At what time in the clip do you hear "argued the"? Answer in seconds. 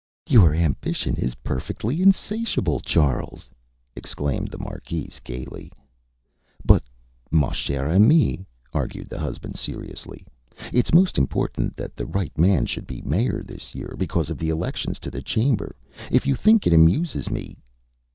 8.73-9.19